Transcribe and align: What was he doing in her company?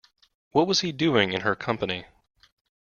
What 0.49 0.65
was 0.65 0.79
he 0.79 0.91
doing 0.91 1.31
in 1.31 1.41
her 1.41 1.55
company? 1.55 2.05